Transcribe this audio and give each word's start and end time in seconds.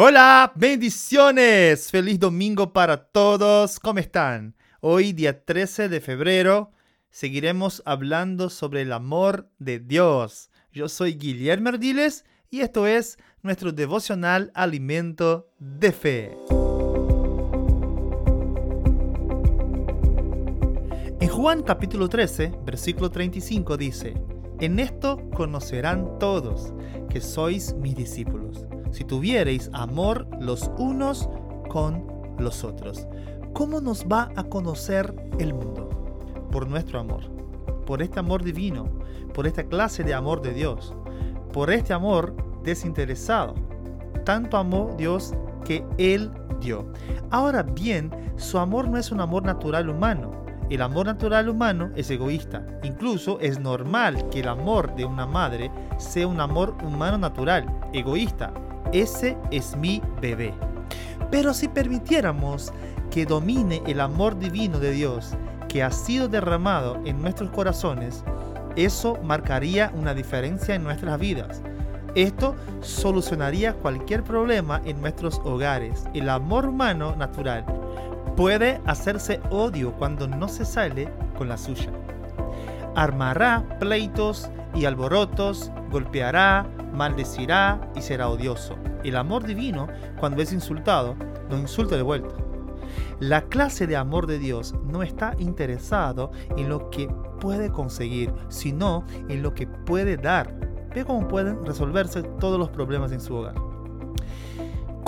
Hola, 0.00 0.52
bendiciones. 0.54 1.90
Feliz 1.90 2.20
domingo 2.20 2.72
para 2.72 3.06
todos. 3.06 3.80
¿Cómo 3.80 3.98
están? 3.98 4.54
Hoy, 4.80 5.12
día 5.12 5.44
13 5.44 5.88
de 5.88 6.00
febrero, 6.00 6.70
seguiremos 7.10 7.82
hablando 7.84 8.48
sobre 8.48 8.82
el 8.82 8.92
amor 8.92 9.50
de 9.58 9.80
Dios. 9.80 10.50
Yo 10.72 10.88
soy 10.88 11.14
Guillermo 11.14 11.70
Ardiles 11.70 12.24
y 12.48 12.60
esto 12.60 12.86
es 12.86 13.18
nuestro 13.42 13.72
devocional 13.72 14.52
Alimento 14.54 15.50
de 15.58 15.90
Fe. 15.90 16.36
En 21.20 21.28
Juan 21.28 21.64
capítulo 21.64 22.08
13, 22.08 22.52
versículo 22.64 23.10
35 23.10 23.76
dice, 23.76 24.14
En 24.60 24.80
esto 24.80 25.18
conocerán 25.36 26.18
todos 26.18 26.72
que 27.08 27.20
sois 27.20 27.74
mis 27.74 27.94
discípulos 27.94 28.66
si 28.90 29.04
tuviereis 29.04 29.70
amor 29.72 30.26
los 30.40 30.70
unos 30.78 31.28
con 31.68 32.06
los 32.38 32.64
otros. 32.64 33.06
¿Cómo 33.52 33.80
nos 33.80 34.04
va 34.06 34.30
a 34.36 34.44
conocer 34.44 35.14
el 35.38 35.54
mundo? 35.54 35.88
Por 36.50 36.68
nuestro 36.68 36.98
amor, 36.98 37.22
por 37.86 38.02
este 38.02 38.18
amor 38.18 38.42
divino, 38.42 38.88
por 39.34 39.46
esta 39.46 39.64
clase 39.64 40.02
de 40.04 40.14
amor 40.14 40.42
de 40.42 40.52
Dios, 40.52 40.94
por 41.52 41.70
este 41.70 41.92
amor 41.92 42.34
desinteresado. 42.62 43.54
Tanto 44.24 44.56
amó 44.56 44.94
Dios 44.96 45.34
que 45.64 45.84
Él 45.98 46.30
dio. 46.60 46.90
Ahora 47.30 47.62
bien, 47.62 48.10
su 48.36 48.58
amor 48.58 48.88
no 48.88 48.98
es 48.98 49.12
un 49.12 49.20
amor 49.20 49.44
natural 49.44 49.88
humano. 49.88 50.32
El 50.70 50.82
amor 50.82 51.06
natural 51.06 51.48
humano 51.48 51.90
es 51.96 52.10
egoísta. 52.10 52.66
Incluso 52.82 53.40
es 53.40 53.58
normal 53.58 54.28
que 54.28 54.40
el 54.40 54.48
amor 54.48 54.94
de 54.96 55.06
una 55.06 55.26
madre 55.26 55.70
sea 55.96 56.26
un 56.26 56.40
amor 56.40 56.76
humano 56.82 57.16
natural, 57.16 57.66
egoísta, 57.94 58.52
ese 58.92 59.36
es 59.50 59.76
mi 59.76 60.02
bebé. 60.20 60.54
Pero 61.30 61.54
si 61.54 61.68
permitiéramos 61.68 62.72
que 63.10 63.24
domine 63.24 63.82
el 63.86 64.00
amor 64.00 64.38
divino 64.38 64.78
de 64.78 64.92
Dios 64.92 65.34
que 65.68 65.82
ha 65.82 65.90
sido 65.90 66.28
derramado 66.28 67.00
en 67.04 67.20
nuestros 67.20 67.50
corazones, 67.50 68.24
eso 68.76 69.18
marcaría 69.22 69.90
una 69.94 70.14
diferencia 70.14 70.74
en 70.74 70.84
nuestras 70.84 71.18
vidas. 71.18 71.62
Esto 72.14 72.54
solucionaría 72.80 73.74
cualquier 73.74 74.24
problema 74.24 74.80
en 74.84 75.00
nuestros 75.00 75.40
hogares. 75.44 76.04
El 76.14 76.28
amor 76.28 76.66
humano 76.66 77.14
natural 77.16 77.64
puede 78.38 78.80
hacerse 78.86 79.40
odio 79.50 79.92
cuando 79.94 80.28
no 80.28 80.46
se 80.46 80.64
sale 80.64 81.12
con 81.36 81.48
la 81.48 81.58
suya. 81.58 81.90
Armará 82.94 83.66
pleitos 83.80 84.48
y 84.76 84.84
alborotos, 84.84 85.72
golpeará, 85.90 86.64
maldecirá 86.92 87.80
y 87.96 88.00
será 88.00 88.28
odioso. 88.28 88.76
El 89.02 89.16
amor 89.16 89.44
divino, 89.44 89.88
cuando 90.20 90.40
es 90.40 90.52
insultado, 90.52 91.16
no 91.50 91.58
insulta 91.58 91.96
de 91.96 92.02
vuelta. 92.02 92.36
La 93.18 93.42
clase 93.42 93.88
de 93.88 93.96
amor 93.96 94.28
de 94.28 94.38
Dios 94.38 94.72
no 94.84 95.02
está 95.02 95.34
interesado 95.38 96.30
en 96.56 96.68
lo 96.68 96.90
que 96.90 97.08
puede 97.40 97.72
conseguir, 97.72 98.32
sino 98.50 99.04
en 99.28 99.42
lo 99.42 99.52
que 99.52 99.66
puede 99.66 100.16
dar. 100.16 100.54
Ve 100.94 101.04
cómo 101.04 101.26
pueden 101.26 101.66
resolverse 101.66 102.22
todos 102.22 102.56
los 102.56 102.68
problemas 102.68 103.10
en 103.10 103.20
su 103.20 103.34
hogar. 103.34 103.67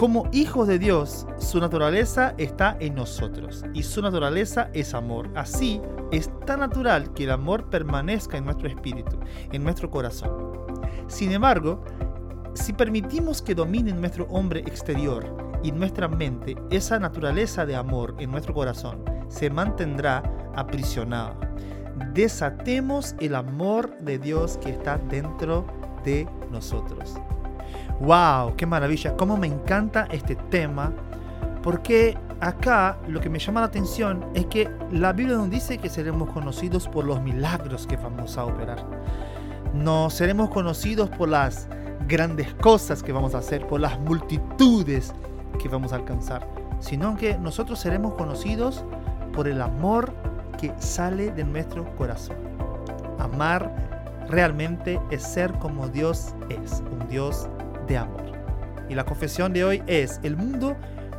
Como 0.00 0.30
hijos 0.32 0.66
de 0.66 0.78
Dios, 0.78 1.26
su 1.36 1.60
naturaleza 1.60 2.32
está 2.38 2.74
en 2.80 2.94
nosotros 2.94 3.66
y 3.74 3.82
su 3.82 4.00
naturaleza 4.00 4.70
es 4.72 4.94
amor. 4.94 5.28
Así, 5.34 5.78
es 6.10 6.30
tan 6.46 6.60
natural 6.60 7.12
que 7.12 7.24
el 7.24 7.30
amor 7.32 7.68
permanezca 7.68 8.38
en 8.38 8.46
nuestro 8.46 8.66
espíritu, 8.66 9.18
en 9.52 9.62
nuestro 9.62 9.90
corazón. 9.90 10.52
Sin 11.06 11.32
embargo, 11.32 11.84
si 12.54 12.72
permitimos 12.72 13.42
que 13.42 13.54
domine 13.54 13.92
nuestro 13.92 14.24
hombre 14.30 14.60
exterior 14.60 15.36
y 15.62 15.70
nuestra 15.70 16.08
mente, 16.08 16.56
esa 16.70 16.98
naturaleza 16.98 17.66
de 17.66 17.76
amor 17.76 18.16
en 18.20 18.30
nuestro 18.30 18.54
corazón 18.54 19.04
se 19.28 19.50
mantendrá 19.50 20.22
aprisionada. 20.56 21.36
Desatemos 22.14 23.14
el 23.20 23.34
amor 23.34 23.98
de 23.98 24.18
Dios 24.18 24.56
que 24.62 24.70
está 24.70 24.96
dentro 24.96 25.66
de 26.06 26.26
nosotros. 26.50 27.20
¡Wow! 28.00 28.56
¡Qué 28.56 28.64
maravilla! 28.64 29.14
¡Cómo 29.14 29.36
me 29.36 29.46
encanta 29.46 30.08
este 30.10 30.34
tema! 30.34 30.92
Porque 31.62 32.16
acá 32.40 32.96
lo 33.06 33.20
que 33.20 33.28
me 33.28 33.38
llama 33.38 33.60
la 33.60 33.66
atención 33.66 34.24
es 34.34 34.46
que 34.46 34.70
la 34.90 35.12
Biblia 35.12 35.36
nos 35.36 35.50
dice 35.50 35.76
que 35.76 35.90
seremos 35.90 36.30
conocidos 36.30 36.88
por 36.88 37.04
los 37.04 37.20
milagros 37.20 37.86
que 37.86 37.96
vamos 37.96 38.38
a 38.38 38.46
operar. 38.46 38.82
No 39.74 40.08
seremos 40.08 40.48
conocidos 40.48 41.10
por 41.10 41.28
las 41.28 41.68
grandes 42.08 42.54
cosas 42.54 43.02
que 43.02 43.12
vamos 43.12 43.34
a 43.34 43.38
hacer, 43.38 43.66
por 43.66 43.80
las 43.80 44.00
multitudes 44.00 45.12
que 45.60 45.68
vamos 45.68 45.92
a 45.92 45.96
alcanzar, 45.96 46.48
sino 46.80 47.16
que 47.16 47.36
nosotros 47.36 47.78
seremos 47.78 48.14
conocidos 48.14 48.82
por 49.34 49.46
el 49.46 49.60
amor 49.60 50.14
que 50.58 50.72
sale 50.78 51.30
de 51.32 51.44
nuestro 51.44 51.84
corazón. 51.96 52.36
Amar 53.18 53.70
realmente 54.28 54.98
es 55.10 55.22
ser 55.22 55.52
como 55.58 55.88
Dios 55.88 56.34
es, 56.48 56.82
un 56.90 57.06
Dios 57.08 57.46
amor. 57.96 58.22
Y 58.88 58.94
la 58.94 59.04
confesión 59.04 59.52
de 59.52 59.64
hoy 59.64 59.82
es, 59.86 60.20
el 60.22 60.36
mundo 60.36 60.76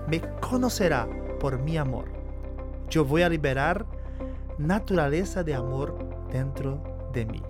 me 0.07 0.21
conocerá 0.41 1.07
por 1.39 1.59
mi 1.59 1.77
amor. 1.77 2.05
Yo 2.89 3.05
voy 3.05 3.21
a 3.21 3.29
liberar 3.29 3.85
naturaleza 4.57 5.43
de 5.43 5.55
amor 5.55 6.27
dentro 6.31 7.09
de 7.13 7.25
mí. 7.25 7.41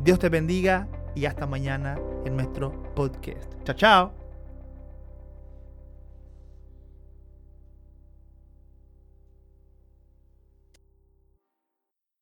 Dios 0.00 0.18
te 0.18 0.28
bendiga 0.28 0.88
y 1.14 1.26
hasta 1.26 1.46
mañana 1.46 1.98
en 2.24 2.36
nuestro 2.36 2.72
podcast. 2.94 3.52
Chao, 3.64 3.76
chao. 3.76 4.23